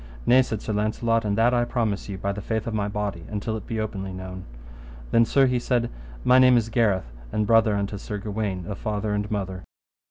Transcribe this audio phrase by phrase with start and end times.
[0.25, 3.23] Nay, said Sir Launcelot, and that I promise you by the faith of my body,
[3.27, 4.45] until it be openly known.
[5.11, 5.91] Then, sir, he said,
[6.23, 9.63] my name is Gareth, and brother unto Sir Gawaine of father and mother.